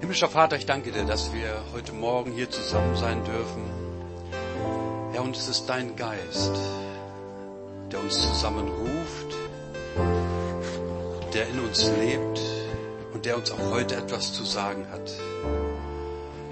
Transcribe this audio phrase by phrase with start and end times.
[0.00, 3.64] Himmlischer Vater, ich danke dir, dass wir heute Morgen hier zusammen sein dürfen.
[5.10, 6.52] Herr, und es ist dein Geist,
[7.90, 9.34] der uns zusammenruft,
[11.34, 12.40] der in uns lebt
[13.12, 15.10] und der uns auch heute etwas zu sagen hat.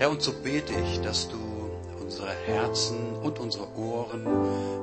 [0.00, 1.38] Herr, und so bete ich, dass du
[2.02, 4.26] unsere Herzen und unsere Ohren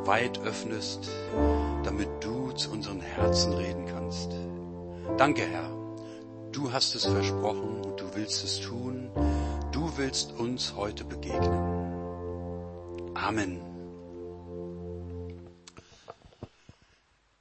[0.05, 1.09] weit öffnest,
[1.83, 4.31] damit du zu unseren Herzen reden kannst.
[5.17, 5.69] Danke, Herr.
[6.53, 7.82] Du hast es versprochen
[8.13, 9.09] du willst es tun.
[9.71, 11.81] Du willst uns heute begegnen.
[13.15, 13.59] Amen.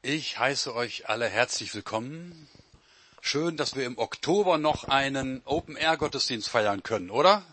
[0.00, 2.48] Ich heiße euch alle herzlich willkommen.
[3.20, 7.44] Schön, dass wir im Oktober noch einen Open-Air-Gottesdienst feiern können, oder?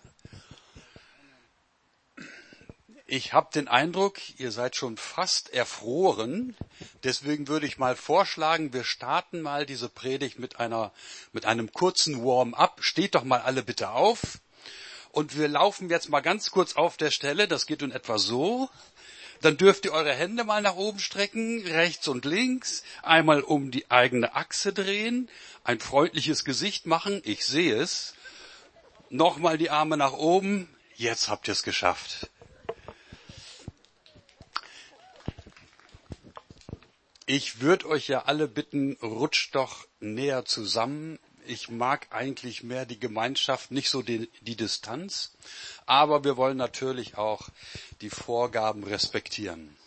[3.12, 6.56] Ich habe den Eindruck, ihr seid schon fast erfroren.
[7.04, 10.92] Deswegen würde ich mal vorschlagen, wir starten mal diese Predigt mit einer,
[11.34, 12.84] mit einem kurzen Warm-up.
[12.84, 14.38] Steht doch mal alle bitte auf.
[15.12, 17.48] Und wir laufen jetzt mal ganz kurz auf der Stelle.
[17.48, 18.70] Das geht in etwa so.
[19.42, 23.90] Dann dürft ihr eure Hände mal nach oben strecken, rechts und links, einmal um die
[23.90, 25.30] eigene Achse drehen,
[25.64, 27.24] ein freundliches Gesicht machen.
[27.26, 28.14] Ich sehe es.
[29.10, 30.70] Nochmal die Arme nach oben.
[30.96, 32.30] Jetzt habt ihr es geschafft.
[37.32, 41.20] Ich würde euch ja alle bitten, rutscht doch näher zusammen.
[41.46, 45.34] Ich mag eigentlich mehr die Gemeinschaft, nicht so die, die, Distanz.
[45.86, 47.50] Aber wir wollen natürlich auch
[48.02, 49.78] die Vorgaben respektieren.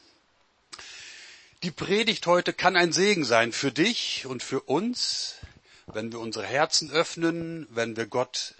[1.65, 5.35] Die Predigt heute kann ein Segen sein für dich und für uns,
[5.87, 8.55] wenn wir unsere Herzen öffnen, wenn wir Gott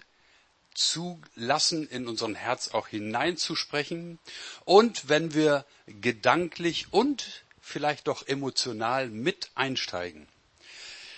[0.73, 4.19] zulassen, in unseren Herz auch hineinzusprechen
[4.65, 10.27] und wenn wir gedanklich und vielleicht doch emotional mit einsteigen.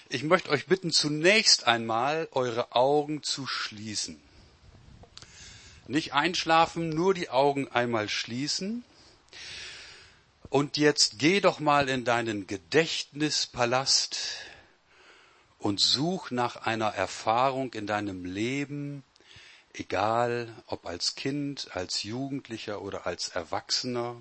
[0.08, 4.22] Ich möchte euch bitten, zunächst einmal eure Augen zu schließen.
[5.88, 8.86] Nicht einschlafen, nur die Augen einmal schließen.
[10.50, 14.18] Und jetzt geh doch mal in deinen Gedächtnispalast
[15.58, 19.03] und such nach einer Erfahrung in deinem Leben,
[19.74, 24.16] egal ob als Kind, als Jugendlicher oder als Erwachsener,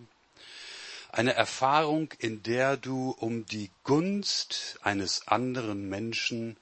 [1.15, 6.57] eine Erfahrung, in der du um die Gunst eines anderen Menschen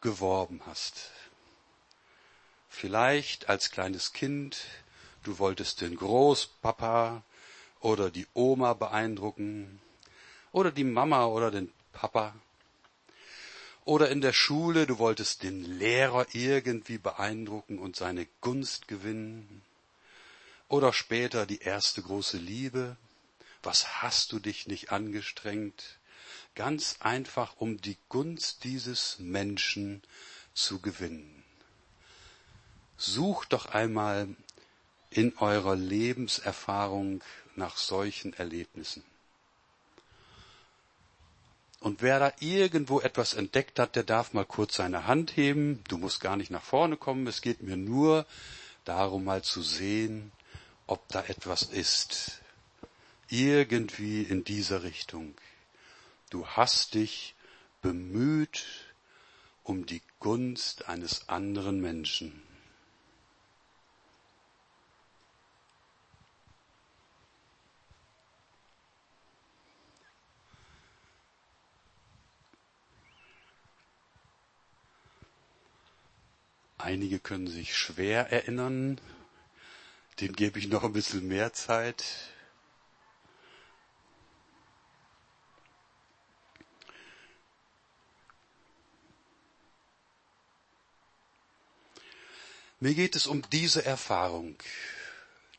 [0.00, 1.10] geworben hast.
[2.70, 4.56] Vielleicht als kleines Kind,
[5.22, 7.22] du wolltest den Großpapa
[7.80, 9.82] oder die Oma beeindrucken
[10.50, 12.34] oder die Mama oder den Papa.
[13.84, 19.60] Oder in der Schule, du wolltest den Lehrer irgendwie beeindrucken und seine Gunst gewinnen.
[20.68, 22.96] Oder später die erste große Liebe,
[23.62, 25.98] was hast du dich nicht angestrengt?
[26.54, 30.02] Ganz einfach, um die Gunst dieses Menschen
[30.54, 31.44] zu gewinnen.
[32.96, 34.28] Sucht doch einmal
[35.10, 37.22] in eurer Lebenserfahrung
[37.56, 39.04] nach solchen Erlebnissen.
[41.80, 45.82] Und wer da irgendwo etwas entdeckt hat, der darf mal kurz seine Hand heben.
[45.88, 47.26] Du musst gar nicht nach vorne kommen.
[47.26, 48.26] Es geht mir nur
[48.84, 50.30] darum, mal zu sehen,
[50.86, 52.39] ob da etwas ist,
[53.30, 55.34] irgendwie in dieser Richtung.
[56.30, 57.34] Du hast dich
[57.80, 58.66] bemüht
[59.62, 62.42] um die Gunst eines anderen Menschen.
[76.78, 78.98] Einige können sich schwer erinnern,
[80.18, 82.04] den gebe ich noch ein bisschen mehr Zeit.
[92.82, 94.56] Mir geht es um diese Erfahrung.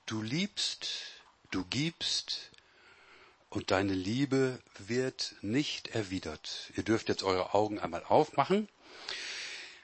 [0.08, 0.90] Du liebst,
[1.52, 2.50] du gibst
[3.52, 6.72] und deine Liebe wird nicht erwidert.
[6.76, 8.68] Ihr dürft jetzt eure Augen einmal aufmachen.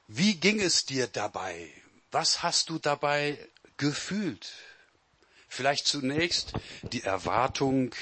[0.08, 1.72] Wie ging es dir dabei?
[2.10, 3.38] Was hast du dabei
[3.78, 4.52] gefühlt?
[5.48, 6.54] Vielleicht zunächst
[6.92, 7.94] die Erwartung,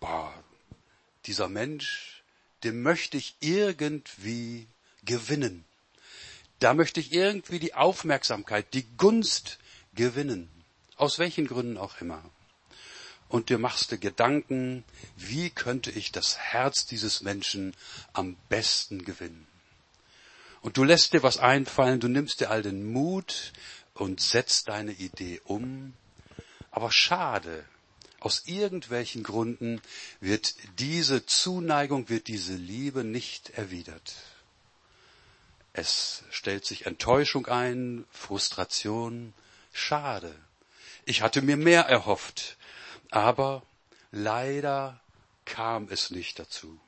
[0.00, 0.34] boah,
[1.26, 2.24] dieser Mensch,
[2.64, 4.66] dem möchte ich irgendwie
[5.04, 5.64] gewinnen.
[6.58, 9.58] Da möchte ich irgendwie die Aufmerksamkeit, die Gunst
[9.94, 10.48] gewinnen.
[10.96, 12.22] Aus welchen Gründen auch immer.
[13.28, 14.84] Und dir machst du Gedanken,
[15.16, 17.74] wie könnte ich das Herz dieses Menschen
[18.12, 19.46] am besten gewinnen.
[20.60, 23.52] Und du lässt dir was einfallen, du nimmst dir all den Mut
[23.92, 25.94] und setzt deine Idee um.
[26.70, 27.64] Aber schade,
[28.20, 29.82] aus irgendwelchen Gründen
[30.20, 34.14] wird diese Zuneigung, wird diese Liebe nicht erwidert.
[35.76, 39.34] Es stellt sich Enttäuschung ein, Frustration,
[39.72, 40.32] schade.
[41.04, 42.56] Ich hatte mir mehr erhofft,
[43.10, 43.64] aber
[44.12, 45.00] leider
[45.44, 46.80] kam es nicht dazu.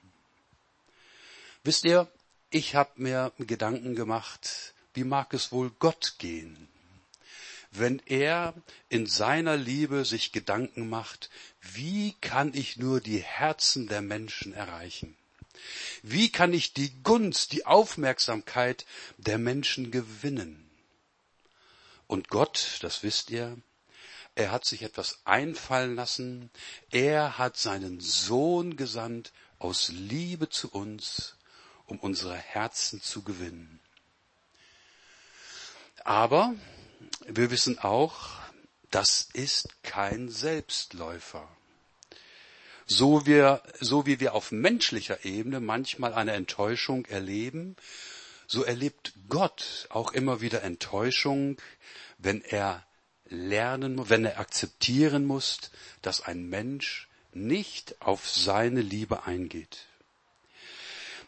[1.65, 2.09] Wisst ihr,
[2.51, 6.69] ich habe mir Gedanken gemacht, wie mag es wohl Gott gehen,
[7.73, 8.55] wenn er
[8.89, 11.29] in seiner Liebe sich Gedanken macht,
[11.61, 15.17] wie kann ich nur die Herzen der Menschen erreichen?
[16.03, 18.87] Wie kann ich die Gunst, die Aufmerksamkeit
[19.17, 20.71] der Menschen gewinnen?
[22.07, 23.57] Und Gott, das wisst ihr,
[24.37, 26.51] er hat sich etwas einfallen lassen.
[26.91, 31.37] Er hat seinen Sohn gesandt aus Liebe zu uns,
[31.87, 33.81] um unsere Herzen zu gewinnen.
[36.05, 36.55] Aber
[37.27, 38.31] wir wissen auch,
[38.91, 41.49] das ist kein Selbstläufer.
[42.87, 47.77] So, wir, so wie wir auf menschlicher Ebene manchmal eine Enttäuschung erleben,
[48.47, 51.57] so erlebt Gott auch immer wieder Enttäuschung,
[52.19, 52.87] wenn er
[53.29, 55.59] lernen, wenn er akzeptieren muss,
[56.01, 59.87] dass ein Mensch nicht auf seine Liebe eingeht.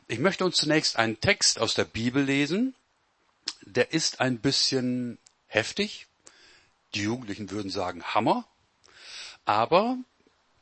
[0.07, 2.75] Ich möchte uns zunächst einen Text aus der Bibel lesen.
[3.63, 5.19] Der ist ein bisschen
[5.49, 6.07] heftig.
[6.95, 8.47] Die Jugendlichen würden sagen Hammer.
[9.45, 9.99] Aber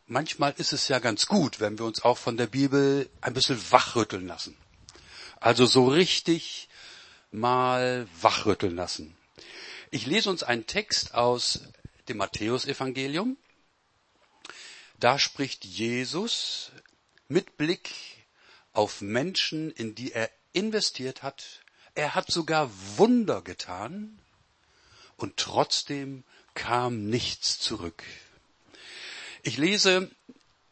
[0.07, 3.61] manchmal ist es ja ganz gut, wenn wir uns auch von der Bibel ein bisschen
[3.71, 4.57] wachrütteln lassen.
[5.41, 6.69] Also so richtig
[7.31, 9.17] mal wachrütteln lassen.
[9.91, 11.61] Ich lese uns einen Text aus
[12.09, 13.37] dem Matthäusevangelium.
[14.99, 16.73] Da spricht Jesus
[17.29, 17.93] mit Blick
[18.73, 21.61] auf Menschen, in die er investiert hat.
[21.95, 24.19] Er hat sogar Wunder getan
[25.17, 26.25] und trotzdem
[26.55, 28.03] kam nichts zurück.
[29.47, 30.11] Ich lese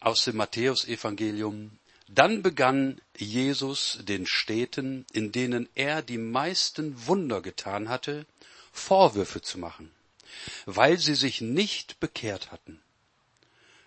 [0.01, 1.79] aus dem Matthäusevangelium.
[2.09, 8.27] Dann begann Jesus den Städten, in denen er die meisten Wunder getan hatte,
[8.73, 9.93] Vorwürfe zu machen,
[10.67, 12.81] weil sie sich nicht bekehrt hatten.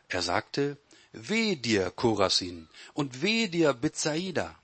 [0.07, 0.77] Er sagte,
[1.11, 4.57] Weh dir, Korasin, und weh dir, Bethsaida,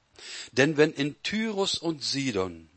[0.53, 2.69] denn wenn in Tyrus und Sidon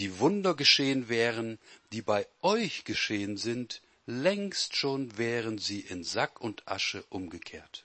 [0.00, 1.60] die Wunder geschehen wären,
[1.92, 7.84] die bei euch geschehen sind, längst schon wären sie in Sack und Asche umgekehrt.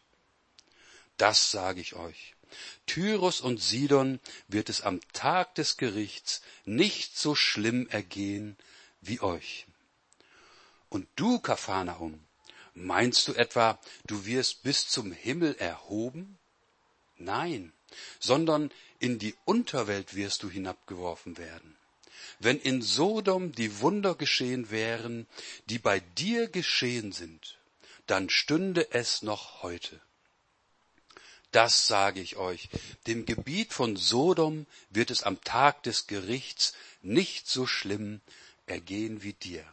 [1.17, 2.35] Das sage ich euch.
[2.85, 8.55] Tyrus und Sidon wird es am Tag des Gerichts nicht so schlimm ergehen
[9.01, 9.67] wie euch.
[10.87, 12.23] Und du, Kapharnaum,
[12.73, 13.77] meinst du etwa,
[14.07, 16.37] du wirst bis zum Himmel erhoben?
[17.17, 17.73] Nein,
[18.19, 21.75] sondern in die Unterwelt wirst du hinabgeworfen werden.
[22.39, 25.27] Wenn in Sodom die Wunder geschehen wären,
[25.65, 27.57] die bei dir geschehen sind,
[28.07, 30.01] dann stünde es noch heute.
[31.51, 32.67] Das sage ich euch,
[33.05, 38.21] dem Gebiet von Sodom wird es am Tag des Gerichts nicht so schlimm
[38.65, 39.63] ergehen wie dir.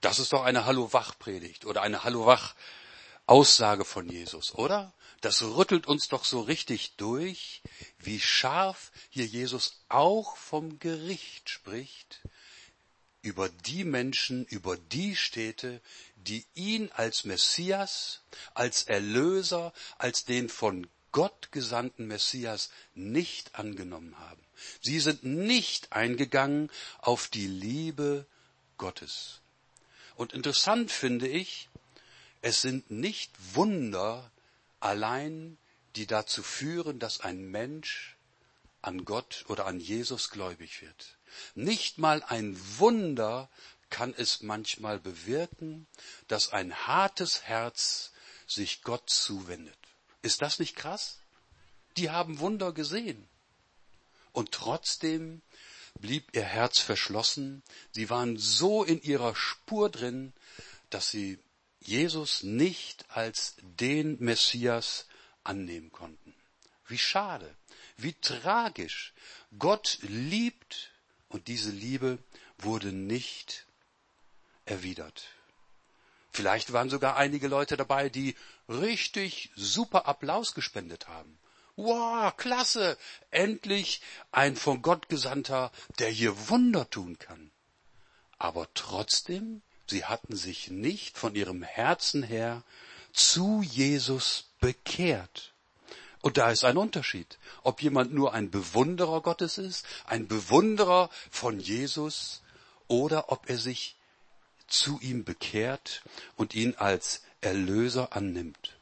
[0.00, 4.92] Das ist doch eine Hallo-Wach-Predigt oder eine Hallo-Wach-Aussage von Jesus, oder?
[5.20, 7.62] Das rüttelt uns doch so richtig durch,
[7.98, 12.20] wie scharf hier Jesus auch vom Gericht spricht
[13.22, 15.80] über die Menschen, über die Städte,
[16.16, 18.22] die ihn als Messias,
[18.54, 24.42] als Erlöser, als den von Gott gesandten Messias nicht angenommen haben.
[24.80, 28.26] Sie sind nicht eingegangen auf die Liebe
[28.76, 29.40] Gottes.
[30.16, 31.68] Und interessant finde ich,
[32.40, 34.30] es sind nicht Wunder
[34.80, 35.58] allein,
[35.96, 38.16] die dazu führen, dass ein Mensch
[38.82, 41.18] an Gott oder an Jesus gläubig wird.
[41.54, 43.50] Nicht mal ein Wunder
[43.90, 45.86] kann es manchmal bewirken,
[46.26, 48.12] dass ein hartes Herz
[48.46, 49.78] sich Gott zuwendet.
[50.22, 51.18] Ist das nicht krass?
[51.96, 53.28] Die haben Wunder gesehen.
[54.32, 55.42] Und trotzdem
[56.00, 57.62] blieb ihr Herz verschlossen.
[57.92, 60.32] Sie waren so in ihrer Spur drin,
[60.90, 61.38] dass sie
[61.88, 65.06] Jesus nicht als den Messias
[65.42, 66.34] annehmen konnten.
[66.86, 67.56] Wie schade,
[67.96, 69.14] wie tragisch.
[69.58, 70.92] Gott liebt
[71.28, 72.18] und diese Liebe
[72.58, 73.66] wurde nicht
[74.66, 75.28] erwidert.
[76.30, 78.36] Vielleicht waren sogar einige Leute dabei, die
[78.68, 81.38] richtig super Applaus gespendet haben.
[81.76, 82.98] Wow, klasse!
[83.30, 87.50] Endlich ein von Gott Gesandter, der hier Wunder tun kann.
[88.36, 92.62] Aber trotzdem, sie hatten sich nicht von ihrem Herzen her
[93.12, 95.52] zu Jesus bekehrt.
[96.20, 101.60] Und da ist ein Unterschied, ob jemand nur ein Bewunderer Gottes ist, ein Bewunderer von
[101.60, 102.42] Jesus,
[102.88, 103.96] oder ob er sich
[104.66, 106.02] zu ihm bekehrt
[106.36, 108.76] und ihn als Erlöser annimmt.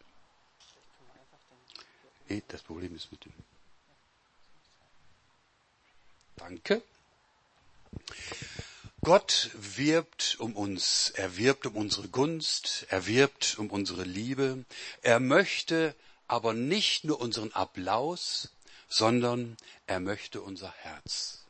[2.28, 3.32] Nee, das Problem ist mit dem.
[6.36, 6.82] Danke.
[9.06, 14.64] Gott wirbt um uns, er wirbt um unsere Gunst, er wirbt um unsere Liebe.
[15.00, 15.94] Er möchte
[16.26, 18.50] aber nicht nur unseren Applaus,
[18.88, 21.44] sondern er möchte unser Herz.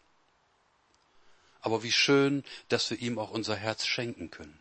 [1.63, 4.61] Aber wie schön, dass wir ihm auch unser Herz schenken können.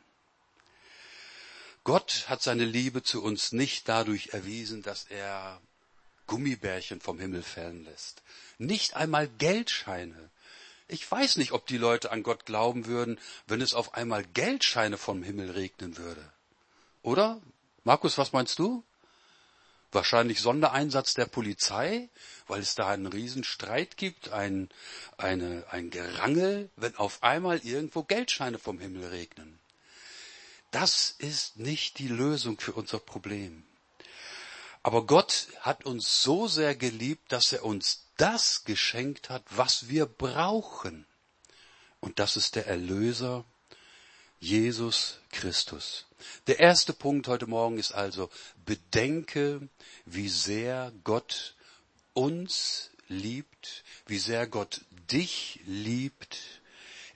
[1.84, 5.60] Gott hat seine Liebe zu uns nicht dadurch erwiesen, dass er
[6.28, 8.24] Gummibärchen vom Himmel fallen lässt.
[8.58, 10.30] Nicht einmal Geldscheine.
[10.88, 14.98] Ich weiß nicht, ob die Leute an Gott glauben würden, wenn es auf einmal Geldscheine
[14.98, 16.32] vom Himmel regnen würde.
[17.02, 17.42] Oder?
[17.84, 18.84] Markus, was meinst du?
[19.92, 22.10] Wahrscheinlich Sondereinsatz der Polizei,
[22.48, 24.70] weil es da einen Riesenstreit gibt, ein,
[25.18, 29.60] eine, ein Gerangel, wenn auf einmal irgendwo Geldscheine vom Himmel regnen.
[30.72, 33.64] Das ist nicht die Lösung für unser Problem.
[34.84, 40.06] Aber Gott hat uns so sehr geliebt, dass er uns das geschenkt hat, was wir
[40.06, 41.06] brauchen.
[42.00, 43.46] Und das ist der Erlöser,
[44.40, 46.06] Jesus Christus.
[46.48, 48.30] Der erste Punkt heute Morgen ist also,
[48.66, 49.68] bedenke,
[50.06, 51.56] wie sehr Gott
[52.14, 54.82] uns liebt, wie sehr Gott
[55.12, 56.38] dich liebt.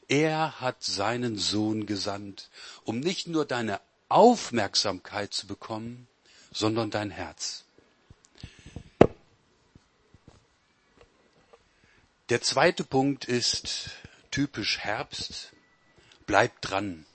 [0.08, 2.50] Er hat seinen Sohn gesandt,
[2.84, 3.80] um nicht nur deine
[4.10, 6.08] Aufmerksamkeit zu bekommen,
[6.52, 7.66] sondern dein Herz.
[12.30, 13.90] Der zweite Punkt ist
[14.30, 15.52] typisch Herbst.
[16.28, 17.08] Bleib dran.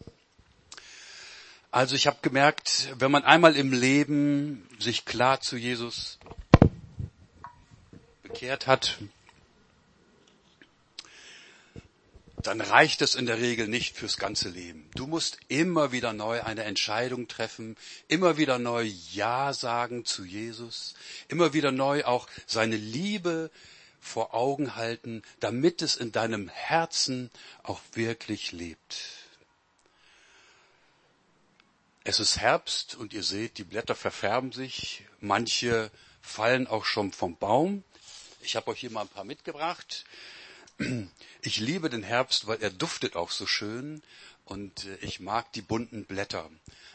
[1.70, 6.18] Also ich habe gemerkt, wenn man einmal im Leben sich klar zu Jesus
[8.24, 8.98] bekehrt hat,
[12.42, 14.90] dann reicht es in der Regel nicht fürs ganze Leben.
[14.96, 17.76] Du musst immer wieder neu eine Entscheidung treffen,
[18.08, 20.94] immer wieder neu Ja sagen zu Jesus,
[21.28, 23.52] immer wieder neu auch seine Liebe
[24.04, 27.30] vor Augen halten, damit es in deinem Herzen
[27.62, 28.98] auch wirklich lebt.
[32.04, 35.04] Es ist Herbst und ihr seht, die Blätter verfärben sich.
[35.20, 37.82] Manche fallen auch schon vom Baum.
[38.42, 40.04] Ich habe euch hier mal ein paar mitgebracht.
[41.40, 44.02] Ich liebe den Herbst, weil er duftet auch so schön
[44.44, 46.50] und äh, ich mag die bunten Blätter.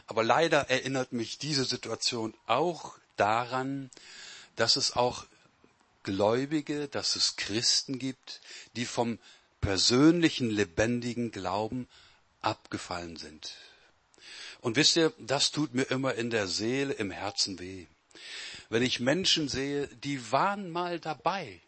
[0.06, 3.90] Aber leider erinnert mich diese Situation auch daran,
[4.56, 5.26] dass es auch
[6.04, 8.42] Gläubige, dass es Christen gibt,
[8.76, 9.20] die vom
[9.62, 11.88] persönlichen lebendigen Glauben
[12.42, 13.56] abgefallen sind.
[14.62, 17.86] Und wisst ihr, das tut mir immer in der Seele, im Herzen weh.
[18.70, 21.62] Wenn ich Menschen sehe, die waren mal dabei,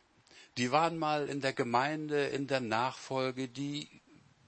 [0.57, 3.89] die waren mal in der Gemeinde, in der Nachfolge, die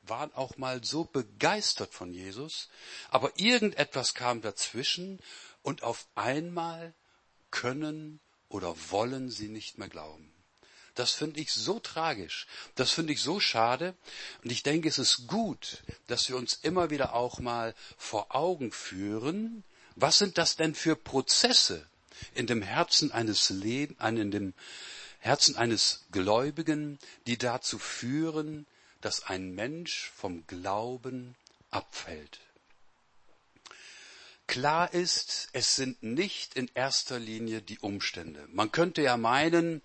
[0.05, 2.69] waren auch mal so begeistert von Jesus,
[3.09, 5.19] aber irgendetwas kam dazwischen
[5.61, 6.93] und auf einmal
[7.51, 8.19] können
[8.53, 10.31] oder wollen sie nicht mehr glauben.
[10.93, 12.45] Das finde ich so tragisch.
[12.75, 13.95] Das finde ich so schade.
[14.43, 18.71] Und ich denke, es ist gut, dass wir uns immer wieder auch mal vor Augen
[18.71, 19.63] führen,
[19.95, 21.87] was sind das denn für Prozesse
[22.35, 24.53] in dem Herzen eines Lebens, in dem
[25.17, 28.67] Herzen eines Gläubigen, die dazu führen,
[29.01, 31.35] dass ein Mensch vom Glauben
[31.71, 32.39] abfällt.
[34.53, 38.47] Klar ist, es sind nicht in erster Linie die Umstände.
[38.51, 39.81] Man könnte ja meinen,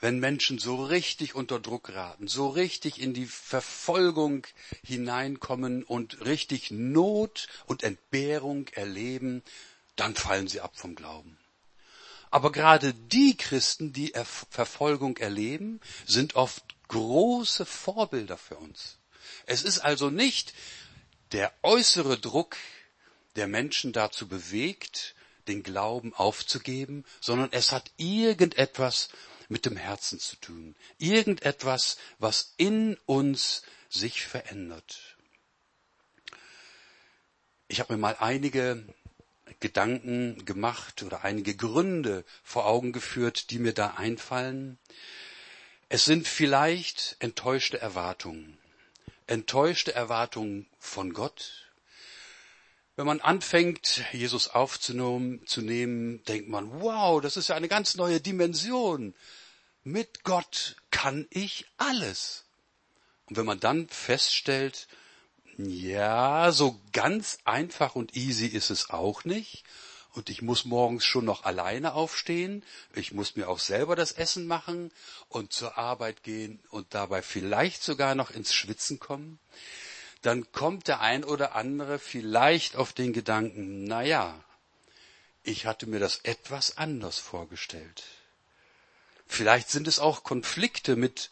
[0.00, 4.48] wenn Menschen so richtig unter Druck geraten, so richtig in die Verfolgung
[4.84, 9.44] hineinkommen und richtig Not und Entbehrung erleben,
[9.94, 11.38] dann fallen sie ab vom Glauben.
[12.32, 14.12] Aber gerade die Christen, die
[14.50, 18.98] Verfolgung erleben, sind oft große Vorbilder für uns.
[19.46, 20.52] Es ist also nicht
[21.30, 22.56] der äußere Druck,
[23.36, 25.14] der Menschen dazu bewegt,
[25.48, 29.08] den Glauben aufzugeben, sondern es hat irgendetwas
[29.48, 30.74] mit dem Herzen zu tun.
[30.98, 35.16] Irgendetwas, was in uns sich verändert.
[37.68, 38.84] Ich habe mir mal einige
[39.60, 44.78] Gedanken gemacht oder einige Gründe vor Augen geführt, die mir da einfallen.
[45.88, 48.58] Es sind vielleicht enttäuschte Erwartungen.
[49.26, 51.63] Enttäuschte Erwartungen von Gott.
[52.96, 57.96] Wenn man anfängt, Jesus aufzunehmen, zu nehmen, denkt man, wow, das ist ja eine ganz
[57.96, 59.14] neue Dimension
[59.84, 62.46] mit Gott kann ich alles.
[63.26, 64.88] Und wenn man dann feststellt,
[65.56, 69.64] ja, so ganz einfach und easy ist es auch nicht.
[70.14, 72.64] Und ich muss morgens schon noch alleine aufstehen.
[72.94, 74.90] Ich muss mir auch selber das Essen machen
[75.28, 79.38] und zur Arbeit gehen und dabei vielleicht sogar noch ins Schwitzen kommen.
[80.24, 84.42] Dann kommt der ein oder andere vielleicht auf den Gedanken, na ja,
[85.42, 88.04] ich hatte mir das etwas anders vorgestellt.
[89.26, 91.30] Vielleicht sind es auch Konflikte mit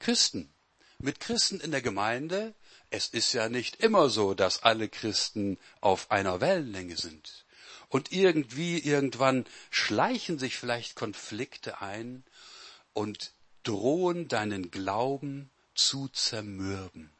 [0.00, 0.52] Christen.
[0.98, 2.52] Mit Christen in der Gemeinde.
[2.90, 7.44] Es ist ja nicht immer so, dass alle Christen auf einer Wellenlänge sind.
[7.90, 12.24] Und irgendwie, irgendwann schleichen sich vielleicht Konflikte ein
[12.92, 13.30] und
[13.62, 17.13] drohen deinen Glauben zu zermürben.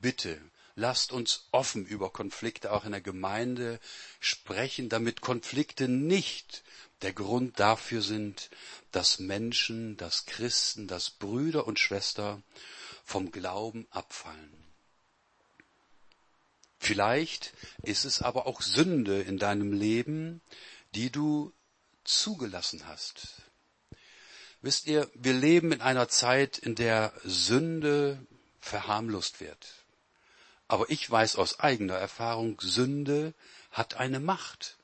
[0.00, 0.40] Bitte,
[0.74, 3.78] lasst uns offen über Konflikte auch in der Gemeinde
[4.18, 6.64] sprechen, damit Konflikte nicht
[7.02, 8.50] der Grund dafür sind,
[8.92, 12.42] dass Menschen, dass Christen, dass Brüder und Schwestern
[13.04, 14.52] vom Glauben abfallen.
[16.78, 17.52] Vielleicht
[17.82, 20.40] ist es aber auch Sünde in deinem Leben,
[20.94, 21.52] die du
[22.04, 23.42] zugelassen hast.
[24.62, 28.26] Wisst ihr, wir leben in einer Zeit, in der Sünde
[28.60, 29.79] verharmlost wird.
[30.70, 33.34] Aber ich weiß aus eigener Erfahrung, Sünde
[33.72, 34.76] hat eine Macht.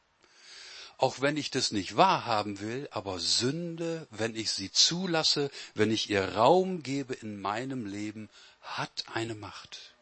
[0.99, 6.11] Auch wenn ich das nicht wahrhaben will, aber Sünde, wenn ich sie zulasse, wenn ich
[6.11, 8.29] ihr Raum gebe in meinem Leben,
[8.63, 9.95] hat eine Macht.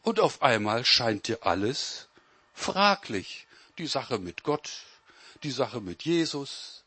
[0.00, 2.08] Und auf einmal scheint dir alles
[2.54, 3.46] fraglich.
[3.76, 4.70] Die Sache mit Gott,
[5.42, 6.84] die Sache mit Jesus,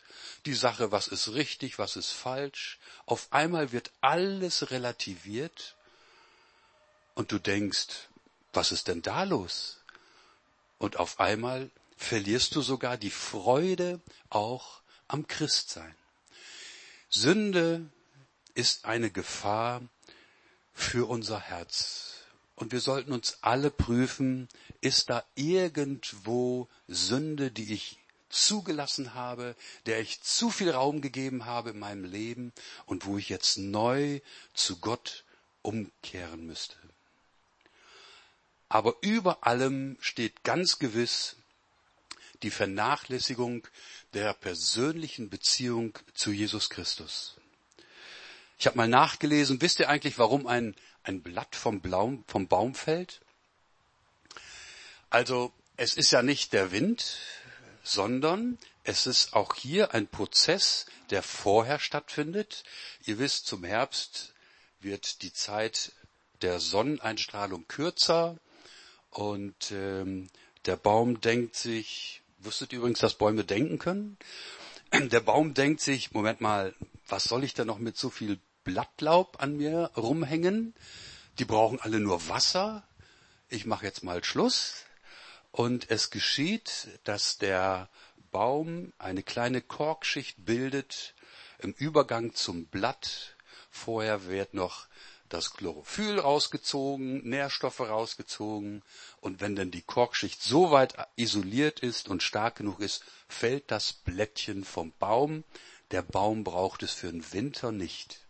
[0.47, 2.79] die Sache, was ist richtig, was ist falsch.
[3.05, 5.75] Auf einmal wird alles relativiert
[7.13, 8.07] und du denkst,
[8.53, 9.81] was ist denn da los?
[10.77, 15.95] Und auf einmal verlierst du sogar die Freude auch am Christsein.
[17.09, 17.89] Sünde
[18.55, 19.81] ist eine Gefahr
[20.73, 22.15] für unser Herz.
[22.55, 24.47] Und wir sollten uns alle prüfen,
[24.81, 29.55] ist da irgendwo Sünde, die ich zugelassen habe,
[29.85, 32.53] der ich zu viel Raum gegeben habe in meinem Leben
[32.85, 34.21] und wo ich jetzt neu
[34.53, 35.25] zu Gott
[35.61, 36.75] umkehren müsste.
[38.71, 41.35] Aber über allem steht ganz gewiss
[42.41, 43.67] die Vernachlässigung
[44.13, 47.35] der persönlichen Beziehung zu Jesus Christus.
[48.57, 50.73] Ich habe mal nachgelesen, wisst ihr eigentlich, warum ein,
[51.03, 53.19] ein Blatt vom, Blaum, vom Baum fällt?
[55.09, 57.17] Also es ist ja nicht der Wind,
[57.83, 62.63] sondern es ist auch hier ein Prozess, der vorher stattfindet.
[63.03, 64.33] Ihr wisst, zum Herbst
[64.79, 65.91] wird die Zeit
[66.41, 68.39] der Sonneneinstrahlung kürzer
[69.11, 70.27] und ähm,
[70.65, 74.17] der Baum denkt sich, Wusstet ihr übrigens, dass Bäume denken können?
[74.93, 76.73] Der Baum denkt sich, Moment mal,
[77.07, 80.73] was soll ich denn noch mit so viel Blattlaub an mir rumhängen?
[81.37, 82.83] Die brauchen alle nur Wasser.
[83.47, 84.85] Ich mache jetzt mal Schluss.
[85.51, 87.89] Und es geschieht, dass der
[88.31, 91.13] Baum eine kleine Korkschicht bildet
[91.59, 93.35] im Übergang zum Blatt.
[93.69, 94.87] Vorher wird noch
[95.33, 98.83] das Chlorophyll rausgezogen, Nährstoffe rausgezogen
[99.19, 103.93] und wenn dann die Korkschicht so weit isoliert ist und stark genug ist, fällt das
[103.93, 105.43] Blättchen vom Baum.
[105.91, 108.25] Der Baum braucht es für den Winter nicht.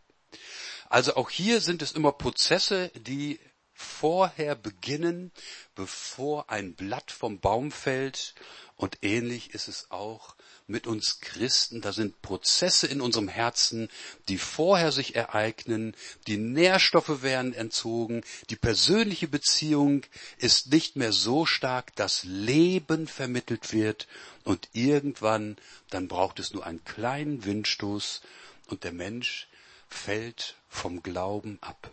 [0.89, 3.39] Also auch hier sind es immer Prozesse, die
[3.81, 5.31] vorher beginnen,
[5.75, 8.35] bevor ein Blatt vom Baum fällt.
[8.77, 10.35] Und ähnlich ist es auch
[10.67, 11.81] mit uns Christen.
[11.81, 13.89] Da sind Prozesse in unserem Herzen,
[14.27, 15.95] die vorher sich ereignen.
[16.27, 18.23] Die Nährstoffe werden entzogen.
[18.49, 20.03] Die persönliche Beziehung
[20.37, 24.07] ist nicht mehr so stark, dass Leben vermittelt wird.
[24.43, 25.57] Und irgendwann,
[25.89, 28.21] dann braucht es nur einen kleinen Windstoß
[28.67, 29.47] und der Mensch
[29.87, 31.91] fällt vom Glauben ab.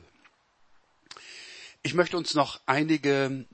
[1.88, 3.46] Ich möchte uns noch einige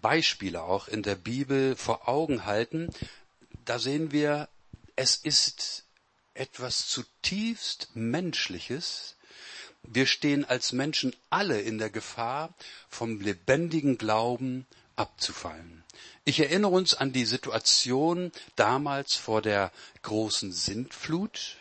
[0.00, 2.88] Beispiele auch in der Bibel vor Augen halten,
[3.66, 4.48] da sehen wir,
[4.96, 5.84] es ist
[6.32, 9.16] etwas zutiefst Menschliches.
[9.82, 12.54] Wir stehen als Menschen alle in der Gefahr,
[12.88, 15.84] vom lebendigen Glauben abzufallen.
[16.24, 21.56] Ich erinnere uns an die Situation damals vor der großen Sintflut.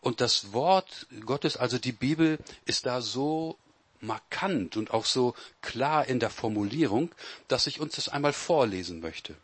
[0.00, 3.58] Und das Wort Gottes, also die Bibel, ist da so
[4.00, 7.14] markant und auch so klar in der Formulierung,
[7.48, 9.36] dass ich uns das einmal vorlesen möchte.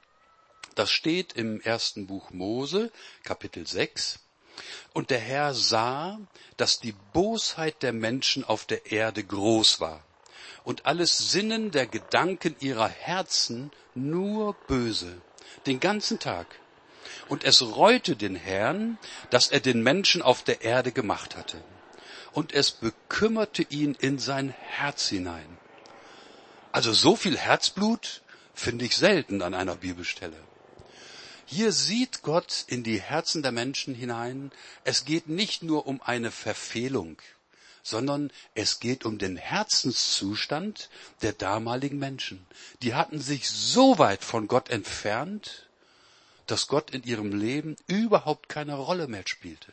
[0.74, 2.90] Das steht im ersten Buch Mose,
[3.22, 4.20] Kapitel 6.
[4.92, 6.18] Und der Herr sah,
[6.56, 10.04] dass die Bosheit der Menschen auf der Erde groß war
[10.64, 15.20] und alles Sinnen der Gedanken ihrer Herzen nur böse,
[15.66, 16.46] den ganzen Tag.
[17.28, 18.98] Und es reute den Herrn,
[19.30, 21.62] dass er den Menschen auf der Erde gemacht hatte.
[22.34, 25.56] Und es bekümmerte ihn in sein Herz hinein.
[26.72, 30.36] Also so viel Herzblut finde ich selten an einer Bibelstelle.
[31.46, 34.50] Hier sieht Gott in die Herzen der Menschen hinein.
[34.82, 37.18] Es geht nicht nur um eine Verfehlung,
[37.84, 40.88] sondern es geht um den Herzenszustand
[41.22, 42.44] der damaligen Menschen.
[42.82, 45.68] Die hatten sich so weit von Gott entfernt,
[46.46, 49.72] dass Gott in ihrem Leben überhaupt keine Rolle mehr spielte.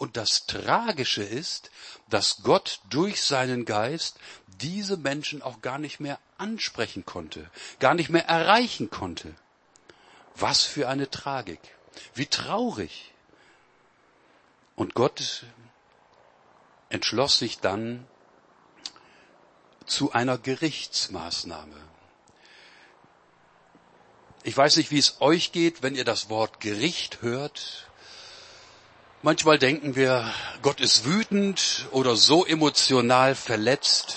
[0.00, 1.70] Und das Tragische ist,
[2.08, 8.08] dass Gott durch seinen Geist diese Menschen auch gar nicht mehr ansprechen konnte, gar nicht
[8.08, 9.34] mehr erreichen konnte.
[10.36, 11.60] Was für eine Tragik.
[12.14, 13.12] Wie traurig.
[14.74, 15.44] Und Gott
[16.88, 18.06] entschloss sich dann
[19.84, 21.76] zu einer Gerichtsmaßnahme.
[24.44, 27.89] Ich weiß nicht, wie es euch geht, wenn ihr das Wort Gericht hört.
[29.22, 34.16] Manchmal denken wir, Gott ist wütend oder so emotional verletzt,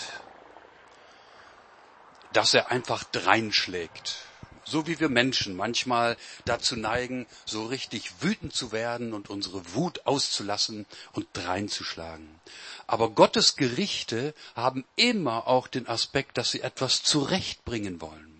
[2.32, 4.20] dass er einfach dreinschlägt.
[4.64, 10.06] So wie wir Menschen manchmal dazu neigen, so richtig wütend zu werden und unsere Wut
[10.06, 12.40] auszulassen und dreinzuschlagen.
[12.88, 18.33] Aber Gottes Gerichte haben immer auch den Aspekt, dass sie etwas zurechtbringen wollen.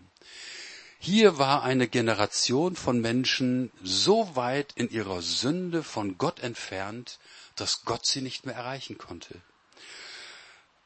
[1.06, 7.20] Hier war eine Generation von Menschen so weit in ihrer Sünde von Gott entfernt,
[7.58, 9.36] dass Gott sie nicht mehr erreichen konnte.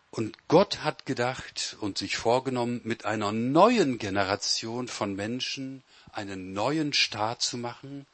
[0.10, 6.93] Und Gott hat gedacht und sich vorgenommen, mit einer neuen Generation von Menschen einen neuen
[6.93, 8.08] Staat zu machen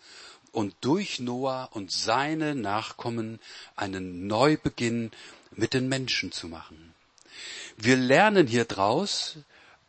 [0.52, 3.40] und durch Noah und seine Nachkommen
[3.78, 5.12] einen Neubeginn
[5.52, 6.94] mit den Menschen zu machen.
[7.78, 9.38] Wir lernen hier draus,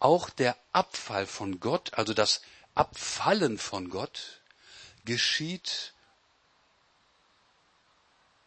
[0.05, 2.43] auch der Abfall von Gott, also das
[2.75, 4.43] Abfallen von Gott,
[5.07, 5.95] geschieht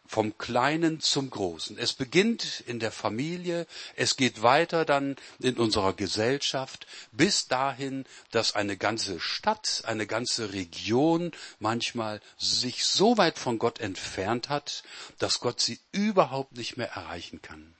[0.06, 1.76] vom Kleinen zum Großen.
[1.76, 3.66] Es beginnt in der Familie,
[3.96, 10.52] es geht weiter dann in unserer Gesellschaft, bis dahin, dass eine ganze Stadt, eine ganze
[10.52, 14.84] Region manchmal sich so weit von Gott entfernt hat,
[15.18, 17.74] dass Gott sie überhaupt nicht mehr erreichen kann.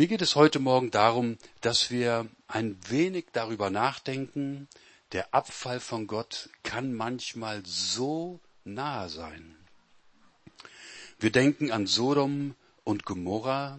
[0.00, 4.66] Mir geht es heute Morgen darum, dass wir ein wenig darüber nachdenken,
[5.12, 9.54] der Abfall von Gott kann manchmal so nahe sein.
[11.18, 13.78] Wir denken an Sodom und Gomorra,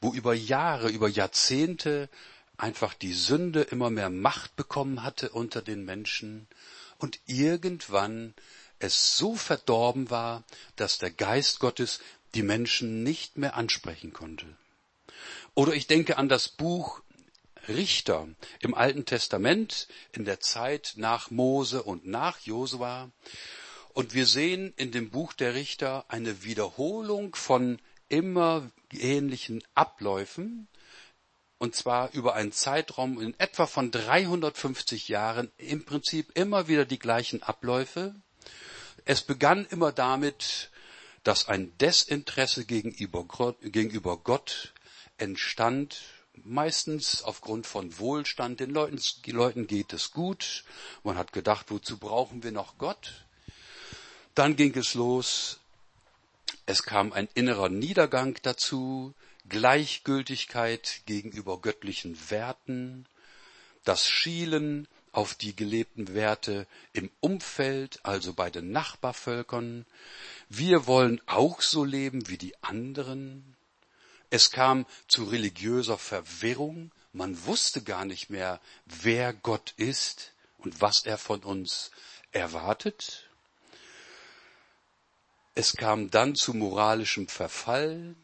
[0.00, 2.08] wo über Jahre, über Jahrzehnte
[2.56, 6.46] einfach die Sünde immer mehr Macht bekommen hatte unter den Menschen
[6.98, 8.34] und irgendwann
[8.78, 10.44] es so verdorben war,
[10.76, 11.98] dass der Geist Gottes
[12.36, 14.46] die Menschen nicht mehr ansprechen konnte.
[15.54, 17.02] Oder ich denke an das Buch
[17.68, 18.28] Richter
[18.60, 23.10] im Alten Testament in der Zeit nach Mose und nach Josua.
[23.92, 30.68] Und wir sehen in dem Buch der Richter eine Wiederholung von immer ähnlichen Abläufen,
[31.58, 36.98] und zwar über einen Zeitraum in etwa von 350 Jahren, im Prinzip immer wieder die
[36.98, 38.14] gleichen Abläufe.
[39.04, 40.70] Es begann immer damit,
[41.22, 44.72] dass ein Desinteresse gegenüber Gott
[45.20, 46.02] entstand
[46.44, 48.60] meistens aufgrund von Wohlstand.
[48.60, 50.64] Den Leuten, den Leuten geht es gut.
[51.04, 53.26] Man hat gedacht, wozu brauchen wir noch Gott?
[54.34, 55.60] Dann ging es los.
[56.66, 59.14] Es kam ein innerer Niedergang dazu,
[59.48, 63.06] Gleichgültigkeit gegenüber göttlichen Werten,
[63.84, 69.86] das Schielen auf die gelebten Werte im Umfeld, also bei den Nachbarvölkern.
[70.48, 73.56] Wir wollen auch so leben wie die anderen.
[74.30, 76.92] Es kam zu religiöser Verwirrung.
[77.12, 81.90] Man wusste gar nicht mehr, wer Gott ist und was er von uns
[82.30, 83.28] erwartet.
[85.56, 88.14] Es kam dann zu moralischem Verfall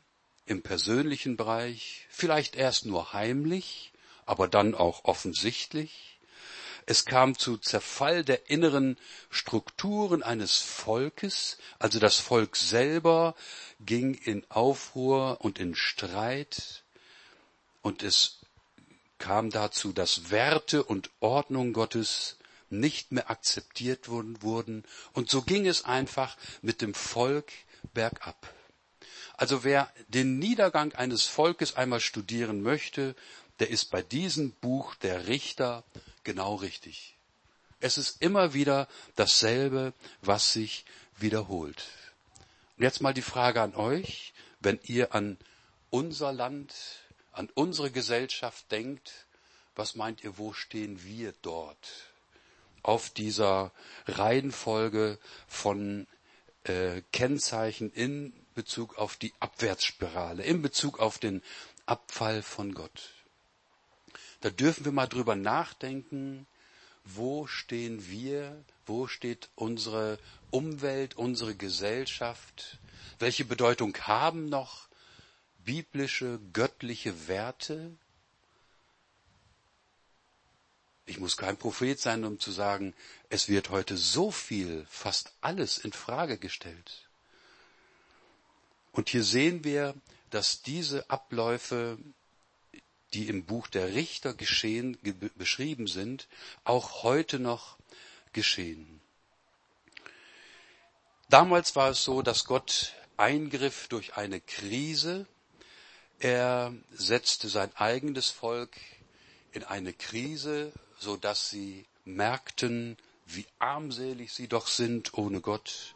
[0.46, 3.92] im persönlichen Bereich, vielleicht erst nur heimlich,
[4.26, 6.15] aber dann auch offensichtlich.
[6.88, 8.96] Es kam zu Zerfall der inneren
[9.28, 13.34] Strukturen eines Volkes, also das Volk selber
[13.80, 16.84] ging in Aufruhr und in Streit.
[17.82, 18.38] Und es
[19.18, 22.36] kam dazu, dass Werte und Ordnung Gottes
[22.70, 27.52] nicht mehr akzeptiert wurden und so ging es einfach mit dem Volk
[27.94, 28.52] bergab.
[29.36, 33.14] Also wer den Niedergang eines Volkes einmal studieren möchte,
[33.58, 35.84] der ist bei diesem Buch der Richter
[36.26, 37.14] genau richtig.
[37.80, 40.84] Es ist immer wieder dasselbe, was sich
[41.16, 41.86] wiederholt.
[42.76, 45.38] Und jetzt mal die Frage an euch, wenn ihr an
[45.90, 46.74] unser Land,
[47.32, 49.26] an unsere Gesellschaft denkt,
[49.76, 52.10] was meint ihr, wo stehen wir dort?
[52.82, 53.70] Auf dieser
[54.06, 56.06] Reihenfolge von
[56.64, 61.42] äh, Kennzeichen in Bezug auf die Abwärtsspirale, in Bezug auf den
[61.84, 63.15] Abfall von Gott.
[64.46, 66.46] Da dürfen wir mal drüber nachdenken,
[67.02, 70.20] wo stehen wir, wo steht unsere
[70.52, 72.78] Umwelt, unsere Gesellschaft,
[73.18, 74.86] welche Bedeutung haben noch
[75.64, 77.90] biblische, göttliche Werte?
[81.06, 82.94] Ich muss kein Prophet sein, um zu sagen,
[83.28, 87.08] es wird heute so viel, fast alles in Frage gestellt.
[88.92, 89.96] Und hier sehen wir,
[90.30, 91.98] dass diese Abläufe,
[93.16, 96.28] die im Buch der Richter geschehen, ge beschrieben sind,
[96.64, 97.78] auch heute noch
[98.34, 99.00] geschehen.
[101.30, 105.26] Damals war es so, dass Gott eingriff durch eine Krise.
[106.18, 108.76] Er setzte sein eigenes Volk
[109.52, 115.94] in eine Krise, so dass sie merkten, wie armselig sie doch sind ohne Gott.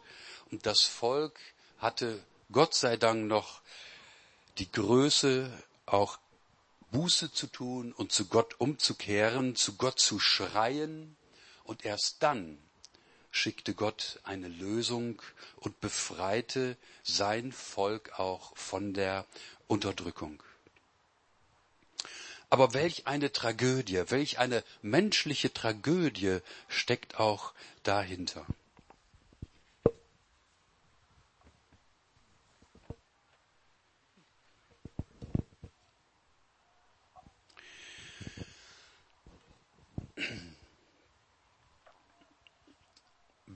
[0.49, 1.39] Und das Volk
[1.77, 2.19] hatte
[2.51, 3.61] Gott sei Dank noch
[4.57, 5.51] die Größe,
[5.85, 6.17] auch
[6.91, 11.15] Buße zu tun und zu Gott umzukehren, zu Gott zu schreien.
[11.63, 12.57] Und erst dann
[13.31, 15.21] schickte Gott eine Lösung
[15.55, 19.25] und befreite sein Volk auch von der
[19.67, 20.43] Unterdrückung.
[22.49, 28.45] Aber welch eine Tragödie, welch eine menschliche Tragödie steckt auch dahinter.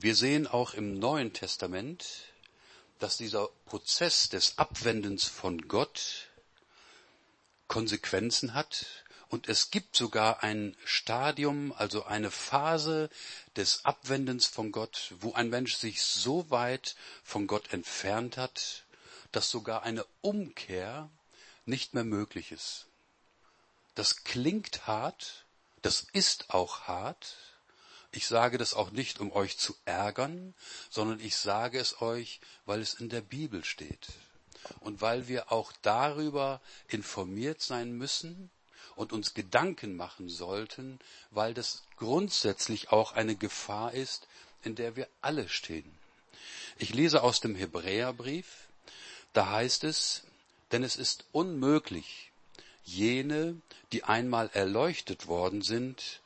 [0.05, 2.05] Wir sehen auch im Neuen Testament,
[2.99, 6.27] dass dieser Prozess des Abwendens von Gott
[7.67, 8.85] Konsequenzen hat
[9.29, 13.09] und es gibt sogar ein Stadium, also eine Phase
[13.55, 18.83] des Abwendens von Gott, wo ein Mensch sich so weit von Gott entfernt hat,
[19.31, 21.09] dass sogar eine Umkehr
[21.65, 22.85] nicht mehr möglich ist.
[23.95, 25.45] Das klingt hart,
[25.81, 27.54] das ist auch hart.
[28.15, 30.53] Ich sage das auch nicht, um euch zu ärgern,
[30.89, 34.07] sondern ich sage es euch, weil es in der Bibel steht
[34.79, 38.49] und weil wir auch darüber informiert sein müssen
[38.95, 40.97] und uns Gedanken machen sollten,
[41.31, 44.29] weil das grundsätzlich auch eine Gefahr ist,
[44.63, 45.97] in der wir alle stehen.
[46.77, 48.69] Ich lese aus dem Hebräerbrief,
[49.33, 50.23] da heißt es,
[50.71, 52.31] denn es ist unmöglich,
[52.85, 53.59] jene,
[53.91, 56.21] die einmal erleuchtet worden sind,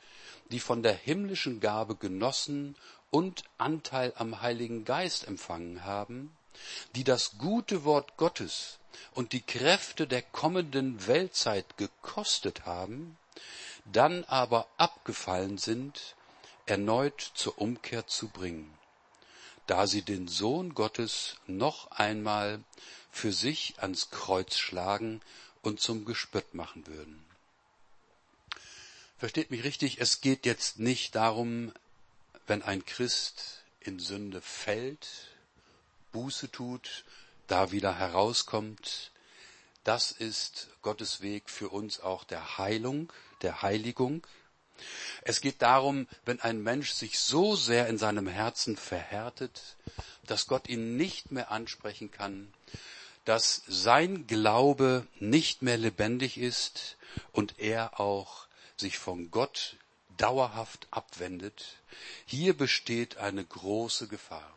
[0.50, 2.76] die von der himmlischen Gabe genossen
[3.10, 6.36] und Anteil am Heiligen Geist empfangen haben,
[6.94, 8.78] die das gute Wort Gottes
[9.14, 13.16] und die Kräfte der kommenden Weltzeit gekostet haben,
[13.84, 16.16] dann aber abgefallen sind,
[16.66, 18.72] erneut zur Umkehr zu bringen,
[19.66, 22.62] da sie den Sohn Gottes noch einmal
[23.10, 25.20] für sich ans Kreuz schlagen
[25.62, 27.29] und zum Gespött machen würden.
[29.20, 31.74] Versteht mich richtig, es geht jetzt nicht darum,
[32.46, 35.06] wenn ein Christ in Sünde fällt,
[36.10, 37.04] Buße tut,
[37.46, 39.10] da wieder herauskommt.
[39.84, 44.26] Das ist Gottes Weg für uns auch der Heilung, der Heiligung.
[45.20, 49.76] Es geht darum, wenn ein Mensch sich so sehr in seinem Herzen verhärtet,
[50.24, 52.50] dass Gott ihn nicht mehr ansprechen kann,
[53.26, 56.96] dass sein Glaube nicht mehr lebendig ist
[57.32, 58.48] und er auch
[58.80, 59.76] sich von Gott
[60.16, 61.76] dauerhaft abwendet.
[62.26, 64.56] Hier besteht eine große Gefahr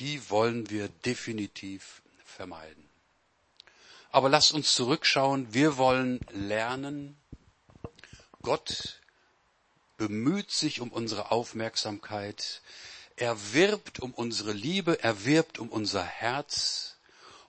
[0.00, 2.88] die wollen wir definitiv vermeiden.
[4.10, 5.52] Aber lasst uns zurückschauen.
[5.52, 7.16] Wir wollen lernen.
[8.42, 9.00] Gott
[9.96, 12.62] bemüht sich um unsere Aufmerksamkeit.
[13.16, 15.02] Er wirbt um unsere Liebe.
[15.02, 16.96] Er wirbt um unser Herz.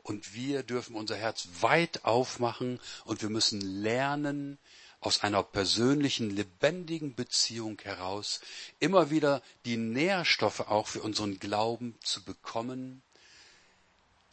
[0.04, 4.58] Und wir dürfen unser Herz weit aufmachen und wir müssen lernen,
[5.08, 8.42] aus einer persönlichen, lebendigen Beziehung heraus
[8.82, 13.02] immer wieder die Nährstoffe auch für unseren Glauben zu bekommen,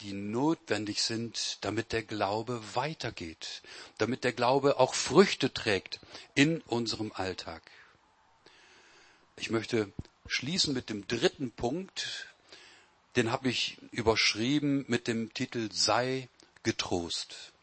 [0.01, 3.61] die notwendig sind, damit der Glaube weitergeht,
[3.99, 6.01] damit der Glaube auch Früchte trägt
[6.33, 7.61] in unserem Alltag.
[9.37, 9.93] Ich möchte
[10.27, 12.27] schließen mit dem dritten Punkt,
[13.15, 16.27] den habe ich überschrieben mit dem Titel Sei
[16.63, 17.53] getrost.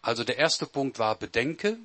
[0.00, 1.80] Also der erste Punkt war Bedenke,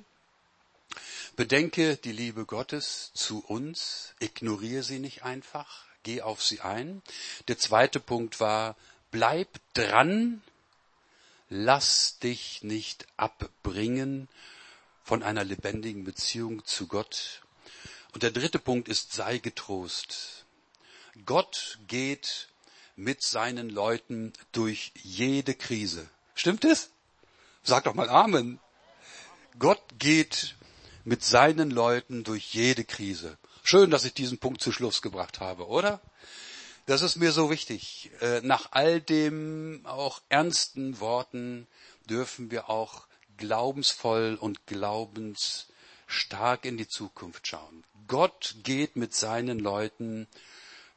[1.36, 7.02] Bedenke die Liebe Gottes zu uns, ignoriere sie nicht einfach, geh auf sie ein.
[7.46, 8.76] Der zweite Punkt war,
[9.10, 10.42] bleib dran,
[11.48, 14.28] lass dich nicht abbringen
[15.04, 17.42] von einer lebendigen Beziehung zu Gott.
[18.12, 20.44] Und der dritte Punkt ist, sei getrost.
[21.24, 22.48] Gott geht
[22.96, 26.08] mit seinen Leuten durch jede Krise.
[26.34, 26.90] Stimmt es?
[27.62, 28.58] Sag doch mal Amen.
[29.58, 30.56] Gott geht
[31.08, 33.38] mit seinen Leuten durch jede Krise.
[33.62, 36.02] Schön, dass ich diesen Punkt zu Schluss gebracht habe, oder?
[36.84, 38.10] Das ist mir so wichtig.
[38.20, 41.66] Äh, nach all dem auch ernsten Worten
[42.10, 43.06] dürfen wir auch
[43.38, 47.84] glaubensvoll und glaubensstark in die Zukunft schauen.
[48.06, 50.26] Gott geht mit seinen Leuten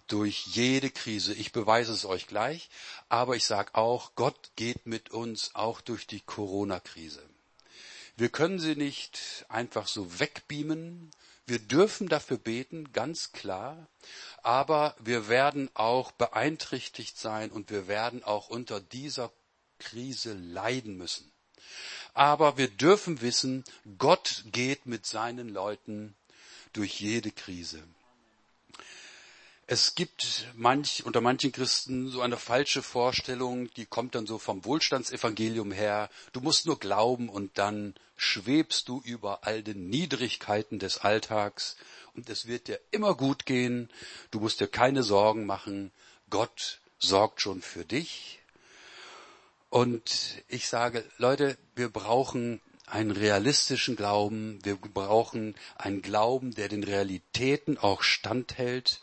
[0.07, 1.33] durch jede Krise.
[1.33, 2.69] Ich beweise es euch gleich,
[3.07, 7.23] aber ich sage auch, Gott geht mit uns auch durch die Corona-Krise.
[8.17, 11.11] Wir können sie nicht einfach so wegbeamen.
[11.45, 13.87] Wir dürfen dafür beten, ganz klar.
[14.43, 19.31] Aber wir werden auch beeinträchtigt sein und wir werden auch unter dieser
[19.79, 21.31] Krise leiden müssen.
[22.13, 23.63] Aber wir dürfen wissen,
[23.97, 26.15] Gott geht mit seinen Leuten
[26.73, 27.83] durch jede Krise.
[29.73, 34.65] Es gibt manch, unter manchen Christen so eine falsche Vorstellung, die kommt dann so vom
[34.65, 36.09] Wohlstandsevangelium her.
[36.33, 41.77] Du musst nur glauben und dann schwebst du über all den Niedrigkeiten des Alltags
[42.13, 43.89] und es wird dir immer gut gehen.
[44.29, 45.93] Du musst dir keine Sorgen machen.
[46.29, 48.41] Gott sorgt schon für dich.
[49.69, 54.59] Und ich sage, Leute, wir brauchen einen realistischen Glauben.
[54.63, 58.99] Wir brauchen einen Glauben, der den Realitäten auch standhält.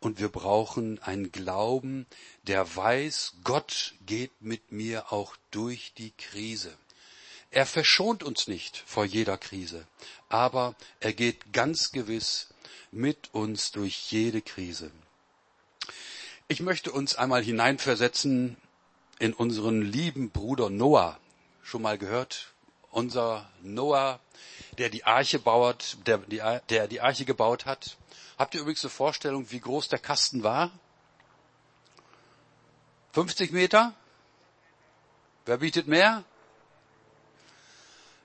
[0.00, 2.06] Und wir brauchen einen Glauben,
[2.44, 6.74] der weiß, Gott geht mit mir auch durch die Krise.
[7.50, 9.86] Er verschont uns nicht vor jeder Krise,
[10.28, 12.48] aber er geht ganz gewiss
[12.92, 14.90] mit uns durch jede Krise.
[16.48, 18.56] Ich möchte uns einmal hineinversetzen
[19.18, 21.18] in unseren lieben Bruder Noah.
[21.62, 22.52] Schon mal gehört?
[22.90, 24.18] Unser Noah,
[24.78, 26.18] der die Arche baut, der
[26.68, 27.96] der die Arche gebaut hat.
[28.40, 30.70] Habt ihr übrigens eine Vorstellung, wie groß der Kasten war?
[33.12, 33.94] 50 Meter?
[35.44, 36.24] Wer bietet mehr?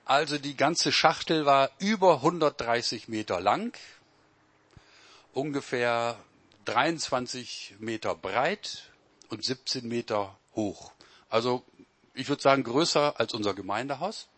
[0.06, 3.76] Also die ganze Schachtel war über 130 Meter lang,
[5.34, 6.18] ungefähr
[6.64, 8.90] 23 Meter breit
[9.28, 10.92] und 17 Meter hoch.
[11.28, 11.62] Also
[12.14, 14.28] ich würde sagen größer als unser Gemeindehaus.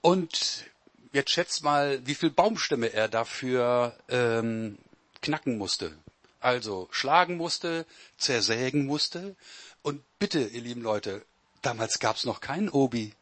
[0.00, 0.70] Und
[1.12, 4.78] jetzt schätzt mal, wie viel Baumstämme er dafür ähm,
[5.20, 5.96] knacken musste.
[6.40, 7.86] Also schlagen musste,
[8.18, 9.36] zersägen musste.
[9.82, 11.24] Und bitte, ihr lieben Leute,
[11.62, 13.14] damals gab's noch keinen Obi.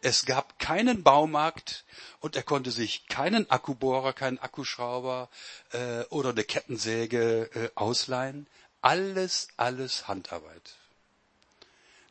[0.00, 1.84] Es gab keinen Baumarkt
[2.20, 5.28] und er konnte sich keinen Akkubohrer, keinen Akkuschrauber
[5.72, 8.46] äh, oder eine Kettensäge äh, ausleihen.
[8.80, 10.74] Alles, alles Handarbeit.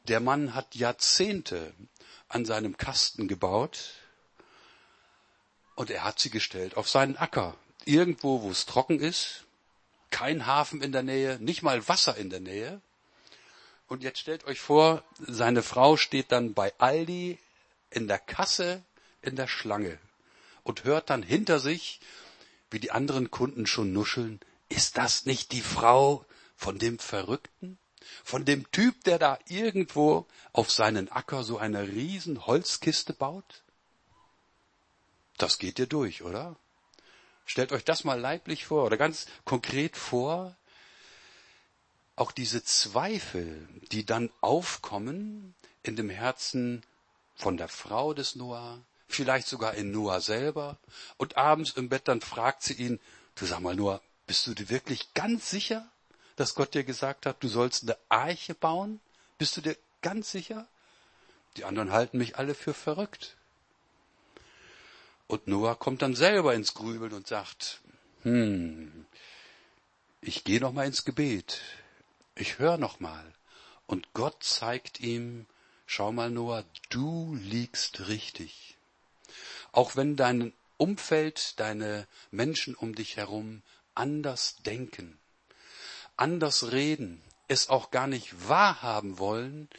[0.07, 1.73] Der Mann hat Jahrzehnte
[2.29, 4.00] an seinem Kasten gebaut
[5.81, 7.55] und er hat sie gestellt auf seinen Acker.
[7.85, 9.45] Irgendwo, wo es trocken ist,
[10.11, 12.79] kein Hafen in der Nähe, nicht mal Wasser in der Nähe.
[13.87, 17.39] Und jetzt stellt euch vor, seine Frau steht dann bei Aldi
[17.89, 18.83] in der Kasse
[19.23, 19.97] in der Schlange
[20.61, 21.99] und hört dann hinter sich,
[22.69, 24.39] wie die anderen Kunden schon nuscheln,
[24.69, 26.23] ist das nicht die Frau
[26.55, 27.79] von dem Verrückten?
[28.23, 33.63] Von dem Typ, der da irgendwo auf seinen Acker so eine riesen Holzkiste baut?
[35.41, 36.55] Das geht dir durch, oder?
[37.47, 40.55] Stellt euch das mal leiblich vor oder ganz konkret vor.
[42.15, 46.83] Auch diese Zweifel, die dann aufkommen in dem Herzen
[47.33, 50.77] von der Frau des Noah, vielleicht sogar in Noah selber.
[51.17, 52.99] Und abends im Bett dann fragt sie ihn,
[53.33, 55.89] du sag mal Noah, bist du dir wirklich ganz sicher,
[56.35, 59.01] dass Gott dir gesagt hat, du sollst eine Arche bauen?
[59.39, 60.67] Bist du dir ganz sicher?
[61.57, 63.37] Die anderen halten mich alle für verrückt.
[65.31, 67.79] Und Noah kommt dann selber ins Grübeln und sagt,
[68.23, 69.05] hm,
[70.19, 71.61] ich gehe noch mal ins Gebet.
[72.35, 73.33] Ich höre noch mal.
[73.87, 75.45] Und Gott zeigt ihm,
[75.85, 78.75] schau mal Noah, du liegst richtig.
[79.71, 83.61] Auch wenn dein Umfeld, deine Menschen um dich herum
[83.95, 85.17] anders denken,
[86.17, 89.69] anders reden, es auch gar nicht wahrhaben wollen,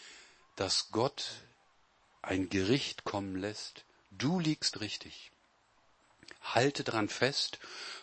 [0.57, 1.43] dass Gott
[2.23, 5.32] ein Gericht kommen lässt, du liegst richtig
[6.42, 7.59] halte dran fest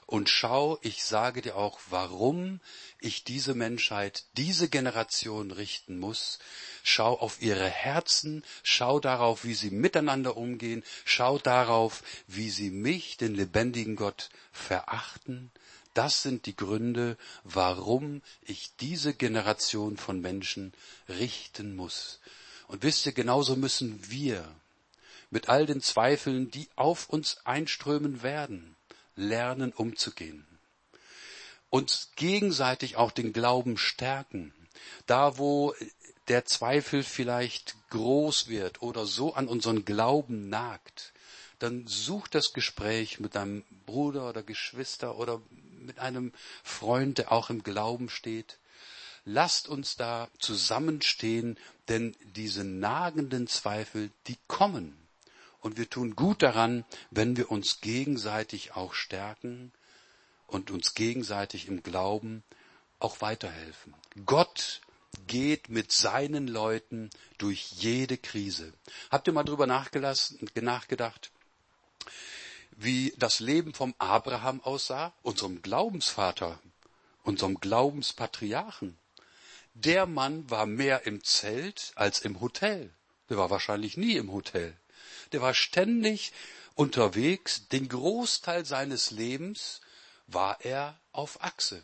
[0.06, 2.62] und schau, ich sage dir auch, warum
[3.00, 6.40] ich diese Menschheit, diese Generation richten muss.
[6.84, 13.18] Schau auf ihre Herzen, schau darauf, wie sie miteinander umgehen, schau darauf, wie sie mich,
[13.18, 15.52] den lebendigen Gott, verachten.
[15.94, 20.74] Das sind die Gründe, warum ich diese Generation von Menschen
[21.08, 22.20] richten muss.
[22.68, 24.44] Und wisst ihr, genauso müssen wir
[25.30, 28.76] mit all den Zweifeln, die auf uns einströmen werden,
[29.16, 30.46] lernen umzugehen.
[31.70, 34.54] Uns gegenseitig auch den Glauben stärken.
[35.06, 35.76] Da, wo
[36.28, 41.14] der Zweifel vielleicht groß wird oder so an unseren Glauben nagt,
[41.60, 45.42] dann such das Gespräch mit deinem Bruder oder Geschwister oder
[45.82, 46.32] mit einem
[46.64, 48.58] Freund, der auch im Glauben steht.
[49.26, 51.58] Lasst uns da zusammenstehen,
[51.90, 55.09] denn diese nagenden Zweifel, die kommen.
[55.62, 59.72] Und wir tun gut daran, wenn wir uns gegenseitig auch stärken
[60.48, 62.44] und uns gegenseitig im Glauben
[63.00, 63.94] auch weiterhelfen.
[64.26, 64.82] Gott
[65.28, 68.74] geht mit seinen Leuten durch jede Krise.
[69.10, 71.32] Habt ihr mal drüber nachgedacht,
[72.72, 76.60] wie das Leben vom Abraham aussah, unserem Glaubensvater,
[77.24, 78.98] unserem Glaubenspatriarchen?
[79.74, 82.94] Der Mann war mehr im Zelt als im Hotel.
[83.30, 84.76] Der war wahrscheinlich nie im Hotel.
[85.32, 86.34] Der war ständig
[86.76, 87.68] unterwegs.
[87.70, 89.82] Den Großteil seines Lebens
[90.28, 91.84] war er auf Achse.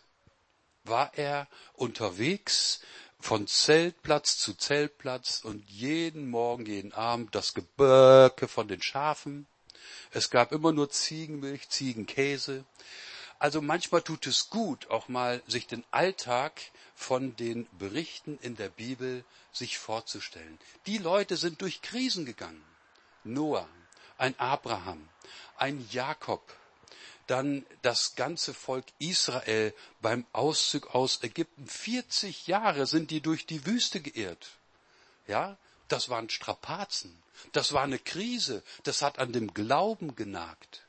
[0.84, 2.80] War er unterwegs
[3.20, 9.48] von Zeltplatz zu Zeltplatz und jeden Morgen, jeden Abend das Geböcke von den Schafen.
[10.12, 12.66] Es gab immer nur Ziegenmilch, Ziegenkäse.
[13.40, 16.62] Also manchmal tut es gut, auch mal sich den Alltag
[16.96, 20.58] von den Berichten in der Bibel sich vorzustellen.
[20.86, 22.64] Die Leute sind durch Krisen gegangen.
[23.26, 23.68] Noah,
[24.18, 25.10] ein Abraham,
[25.58, 26.42] ein Jakob,
[27.28, 31.68] dann das ganze Volk Israel beim Auszug aus Ägypten.
[31.68, 34.52] 40 Jahre sind die durch die Wüste geirrt.
[35.28, 35.58] Ja,
[35.88, 37.18] das waren Strapazen.
[37.52, 38.64] Das war eine Krise.
[38.84, 40.86] Das hat an dem Glauben genagt.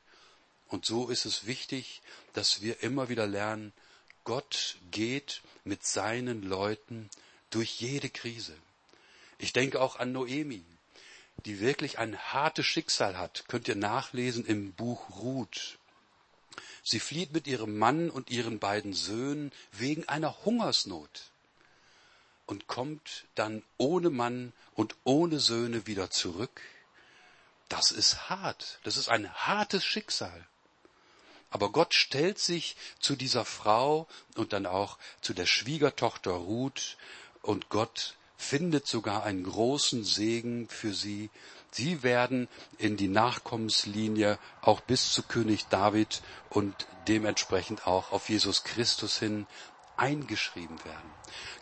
[0.67, 2.01] Und so ist es wichtig,
[2.33, 3.73] dass wir immer wieder lernen,
[4.23, 7.09] Gott geht mit seinen Leuten
[7.49, 8.55] durch jede Krise.
[9.37, 10.63] Ich denke auch an Noemi,
[11.45, 13.45] die wirklich ein hartes Schicksal hat.
[13.47, 15.77] Könnt ihr nachlesen im Buch Ruth.
[16.83, 21.31] Sie flieht mit ihrem Mann und ihren beiden Söhnen wegen einer Hungersnot
[22.45, 26.61] und kommt dann ohne Mann und ohne Söhne wieder zurück.
[27.69, 28.79] Das ist hart.
[28.83, 30.47] Das ist ein hartes Schicksal.
[31.49, 36.97] Aber Gott stellt sich zu dieser Frau und dann auch zu der Schwiegertochter Ruth
[37.41, 41.29] und Gott findet sogar einen großen Segen für sie,
[41.71, 48.63] Sie werden in die Nachkommenslinie auch bis zu König David und dementsprechend auch auf Jesus
[48.63, 49.45] Christus hin
[49.97, 51.11] eingeschrieben werden.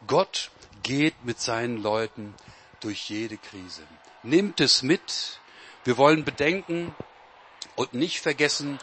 [0.07, 0.51] Gott
[0.83, 2.35] geht mit seinen Leuten
[2.81, 3.81] durch jede Krise.
[4.23, 5.39] Nimmt es mit.
[5.83, 6.95] Wir wollen bedenken
[7.75, 8.79] und nicht vergessen,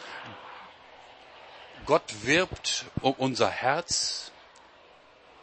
[1.86, 4.31] Gott wirbt um unser Herz,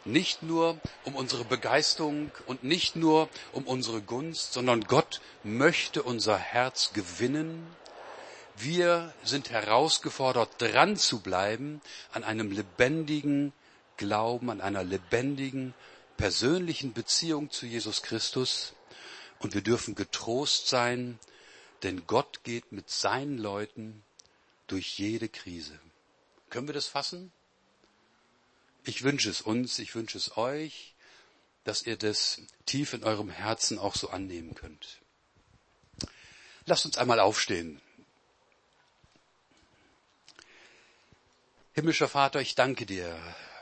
[0.04, 6.38] nicht nur um unsere Begeisterung und nicht nur um unsere Gunst, sondern Gott möchte unser
[6.38, 7.66] Herz gewinnen.
[8.56, 11.80] Wir sind herausgefordert, dran zu bleiben
[12.12, 13.52] an einem lebendigen
[13.96, 15.74] Glauben, an einer lebendigen
[16.16, 18.74] persönlichen Beziehung zu Jesus Christus.
[19.38, 21.18] Und wir dürfen getrost sein,
[21.82, 24.02] denn Gott geht mit seinen Leuten
[24.66, 25.78] durch jede Krise.
[26.50, 27.32] Können wir das fassen?
[28.84, 30.94] Ich wünsche es uns, ich wünsche es euch,
[31.64, 35.00] dass ihr das tief in eurem Herzen auch so annehmen könnt.
[36.64, 37.80] Lasst uns einmal aufstehen.
[41.72, 43.18] Himmlischer Vater, ich danke dir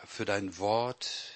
[0.07, 1.33] für dein Wort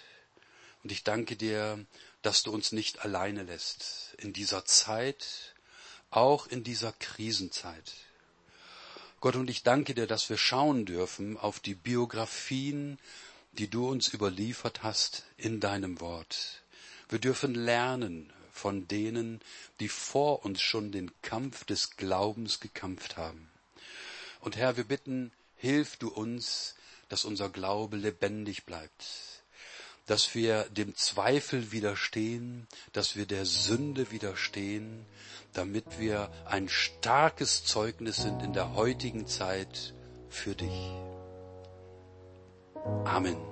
[0.83, 1.85] und ich danke dir,
[2.23, 5.55] dass du uns nicht alleine lässt in dieser Zeit,
[6.11, 7.93] auch in dieser Krisenzeit.
[9.21, 12.99] Gott, und ich danke dir, dass wir schauen dürfen auf die Biografien
[13.53, 16.63] die du uns überliefert hast in deinem Wort.
[17.09, 19.41] Wir dürfen lernen von denen,
[19.81, 23.51] die vor uns schon den Kampf des Glaubens gekämpft haben.
[24.41, 26.75] Und Herr, wir bitten, hilf du uns,
[27.09, 29.43] dass unser Glaube lebendig bleibt,
[30.07, 35.05] dass wir dem Zweifel widerstehen, dass wir der Sünde widerstehen,
[35.53, 39.95] damit wir ein starkes Zeugnis sind in der heutigen Zeit
[40.31, 41.12] für dich.
[42.87, 43.52] Amen.